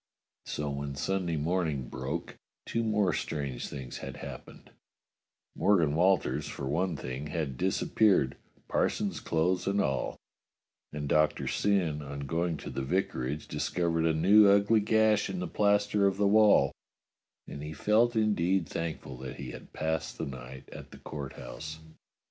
[0.47, 4.71] So when Sunday morning broke, two more strange things had happened:
[5.55, 8.35] Morgan Walters, for one thing, had disappeared,
[8.67, 10.17] parson's clothes and all,
[10.91, 15.47] and Doctor Syn, on going to the vicarage, discovered a new ugly gash in the
[15.47, 16.71] plaster of the wall,
[17.47, 21.33] and he felt indeed thank ful that he had passed the night at the Court
[21.33, 21.77] House.